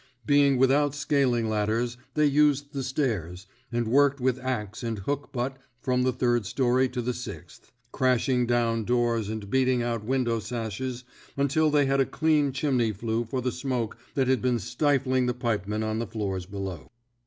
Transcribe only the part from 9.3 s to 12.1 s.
beat ing out window sashes until they had a